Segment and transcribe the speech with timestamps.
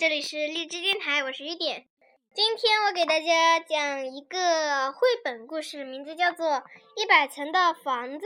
[0.00, 1.86] 这里是荔枝电台，我是雨点。
[2.32, 6.46] 今天我给大家讲一个绘本故事，名字叫做
[6.96, 8.24] 《一百层的房子》。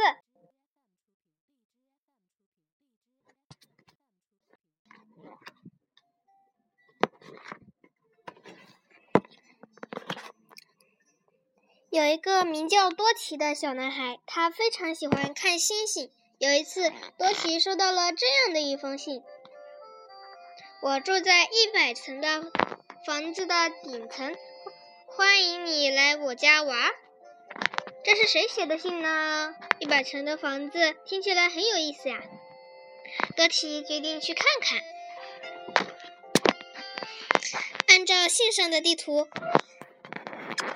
[11.91, 16.12] 有一个名叫多奇的小男孩，他非常喜欢看星星。
[16.38, 19.25] 有一次，多奇收到了这样的一封信。
[20.84, 22.52] 我住在一百层的
[23.06, 24.37] 房子的顶层，
[25.06, 26.91] 欢迎你来我家玩。
[28.05, 29.55] 这是谁写的信呢？
[29.78, 32.20] 一百层的房子听起来很有意思呀。
[33.34, 34.78] 多奇决定去看看。
[37.89, 39.27] 按照信上的地图，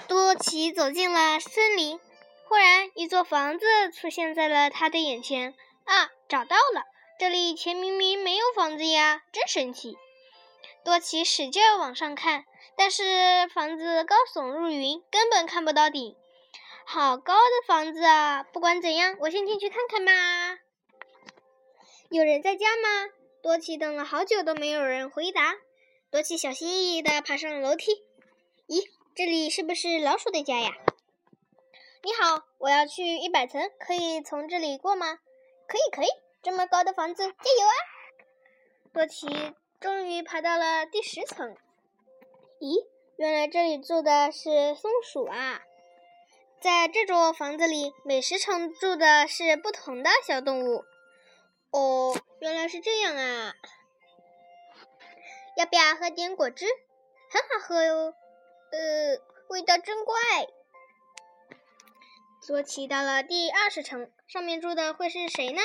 [0.08, 2.00] 多奇走进了森林。
[2.48, 5.54] 忽然，一座房子出现在了他的眼前。
[5.84, 6.84] 啊，找到了！
[7.18, 9.98] 这里以前明明没有房子呀，真神奇！
[10.84, 12.44] 多奇使劲往上看，
[12.76, 16.16] 但是房子高耸入云，根本看不到顶。
[16.84, 18.42] 好高的房子啊！
[18.42, 20.58] 不管怎样，我先进去看看吧。
[22.08, 23.12] 有人在家吗？
[23.42, 25.56] 多奇等了好久都没有人回答。
[26.10, 27.92] 多奇小心翼翼地爬上了楼梯。
[28.66, 30.70] 咦，这里是不是老鼠的家呀？
[32.02, 35.18] 你好，我要去一百层，可以从这里过吗？
[35.66, 36.08] 可以，可以，
[36.42, 37.74] 这么高的房子，加油啊！
[38.94, 39.26] 多奇
[39.80, 41.54] 终于爬到了第十层。
[42.58, 45.62] 咦，原来这里住的是松鼠啊！
[46.60, 50.84] 在这座房子里，每十层住的是不同的小动物。
[51.70, 53.54] 哦，原来是这样啊！
[55.56, 56.66] 要不要喝点果汁？
[57.30, 58.14] 很好喝哟。
[58.72, 60.14] 呃，味道真怪。
[62.48, 65.60] 多奇到了第二十层，上面住的会是谁呢？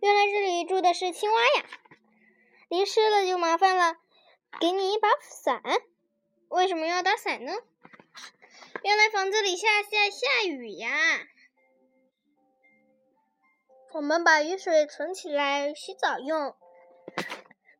[0.00, 1.64] 原来这里住的是青蛙呀！
[2.68, 3.96] 淋湿了就麻烦了，
[4.60, 5.60] 给你一把伞。
[6.48, 7.52] 为什么要打伞呢？
[8.84, 10.88] 原来房子里下下下雨呀！
[13.92, 16.54] 我们把雨水存起来洗澡用。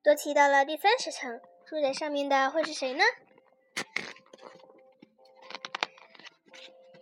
[0.02, 3.04] 多奇到了第三十层，住在上面的会是谁呢？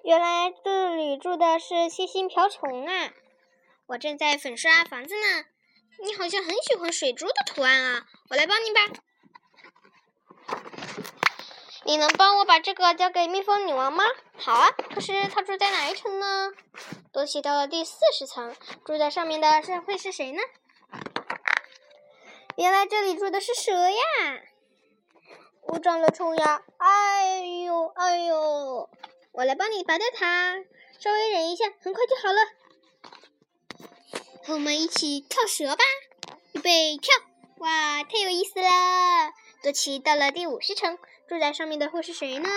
[0.02, 3.14] 原来这里住的是七星瓢虫啊！
[3.88, 5.44] 我正在粉刷房子呢。
[6.04, 8.80] 你好像很喜欢水珠的图案啊，我来帮你吧。
[11.84, 14.04] 你能帮我把这个交给蜜蜂女王吗？
[14.36, 14.70] 好啊。
[14.92, 16.50] 可是她住在哪一层呢？
[17.12, 20.42] 多奇到了第四十层，住在上面的是会是谁呢？
[22.56, 23.96] 原来这里住的是蛇呀！
[25.62, 26.62] 我长了虫牙！
[26.78, 28.90] 哎呦，哎呦！
[29.30, 30.56] 我来帮你拔掉它，
[30.98, 32.40] 稍微忍一下，很快就好了。
[34.48, 35.82] 我们一起跳蛇吧！
[36.52, 37.12] 预备跳！
[37.58, 39.32] 哇，太有意思了！
[39.60, 40.98] 多奇到了第五十层，
[41.28, 42.48] 住在上面的会是谁呢？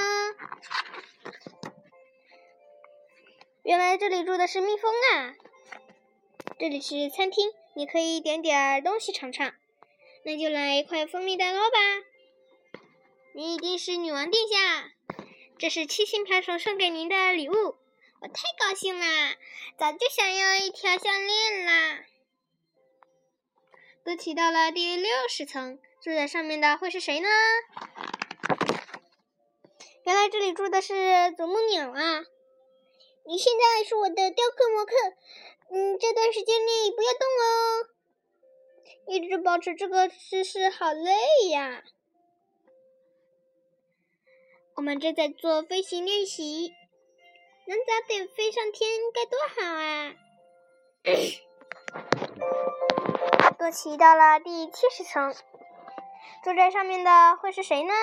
[3.63, 5.33] 原来这里住的是蜜蜂啊！
[6.59, 9.51] 这里是餐厅，你可以点点东西尝尝。
[10.25, 11.77] 那就来一块蜂蜜蛋糕吧！
[13.33, 14.91] 你一定是女王殿下。
[15.57, 17.78] 这是七星瓢虫送给您的礼物，
[18.21, 19.37] 我太高兴啦！
[19.77, 22.03] 早就想要一条项链啦。
[24.03, 27.29] 都骑到了第六十层，住在上面的会是谁呢？
[30.03, 32.25] 原来这里住的是啄木鸟啊！
[33.25, 34.93] 你现在是我的雕刻模克，
[35.71, 37.87] 嗯，这段时间内不要动哦，
[39.07, 41.13] 一直保持这个姿势好累
[41.51, 41.83] 呀。
[44.75, 46.73] 我们正在做飞行练习，
[47.69, 50.15] 能早点飞上天该多好啊！
[53.59, 55.35] 多奇到了第七十层，
[56.43, 57.93] 住在上面的会是谁呢？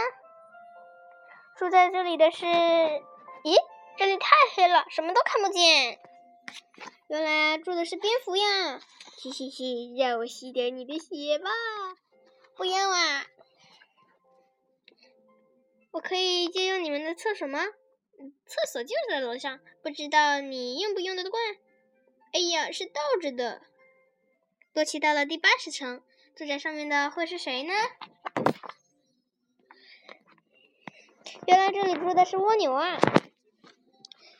[1.58, 2.46] 住在这里的是……
[2.46, 3.56] 咦，
[3.96, 5.98] 这里太黑了，什么都看不见。
[7.08, 8.80] 原来住的是蝙蝠呀！
[9.18, 11.50] 嘻嘻嘻，让我吸点你的血吧！
[12.54, 13.26] 不要啊！
[15.90, 17.66] 我可以借用你们的厕所吗？
[18.46, 21.42] 厕所就在楼上，不知道你用不用得惯。
[22.32, 23.62] 哎呀，是倒着的。
[24.72, 26.02] 多奇到了第八十层，
[26.34, 27.72] 住在上面的会是谁呢？
[31.46, 32.98] 原来这里住的是蜗牛啊！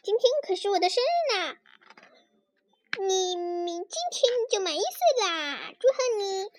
[0.02, 1.56] 今天可是我的生日呢，
[3.06, 6.50] 你明今天就满一岁啦，祝贺你！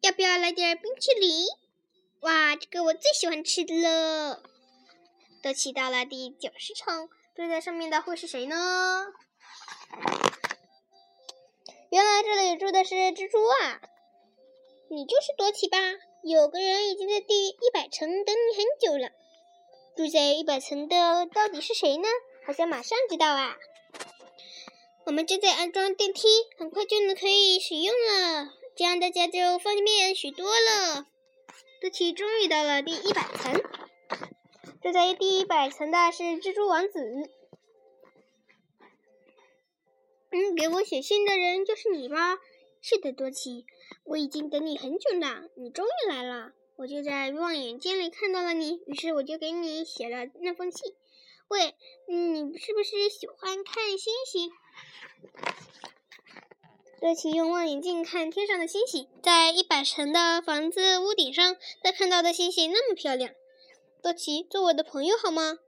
[0.00, 1.46] 要不要来点冰淇淋？
[2.20, 4.42] 哇，这个我最喜欢吃的了。
[5.42, 9.06] 都骑到了第九十层，住在上面的会是谁呢？
[11.90, 13.82] 原来这里住的是蜘蛛啊！
[14.88, 15.78] 你就是多奇吧？
[16.22, 19.10] 有个人已经在第一百层等你很久了。
[19.96, 22.08] 住在一百层的到底是谁呢？
[22.46, 23.56] 好像马上知道啊！
[25.04, 31.06] 我们正在安装电梯，很快就能可以使用了，这样大家就方便许多了。
[31.80, 33.60] 多奇终于到了第一百层，
[34.92, 37.30] 在第一百层的是蜘蛛王子。
[40.30, 42.38] 嗯，给我写信的人就是你吧？
[42.80, 43.64] 是的，多奇，
[44.04, 46.52] 我已经等你很久了，你终于来了。
[46.76, 50.94] 我就在望远镜里看到了你，于是我就给你写了那封信。
[51.48, 51.74] 喂，
[52.08, 54.50] 你是不是喜欢看星星？
[57.00, 63.32] 多奇用望远镜看天上的星星，在一百层的房子屋顶上，他看到的星星那么漂亮。
[64.02, 65.58] 多奇，做我的朋友好吗？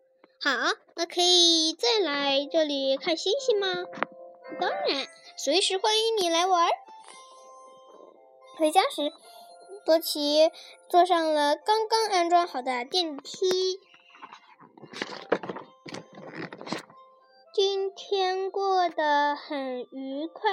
[0.42, 0.50] 好，
[0.96, 3.68] 那可以再来这里看星星吗？
[4.60, 6.68] 当然，随时欢迎你来玩。
[8.58, 9.12] 回家时，
[9.86, 10.50] 多奇
[10.88, 13.78] 坐上了刚刚安装好的电梯。
[17.54, 20.50] 今天过得很愉快，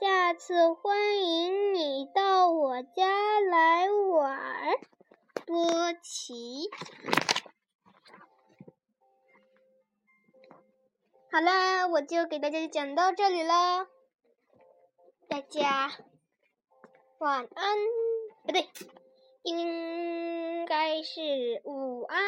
[0.00, 4.72] 下次欢迎你到我家来玩，
[5.52, 6.70] 波奇。
[11.30, 13.86] 好了，我就给大家讲到这里了，
[15.28, 15.92] 大家
[17.18, 17.76] 晚安，
[18.46, 18.66] 不对，
[19.42, 22.22] 应该是午安。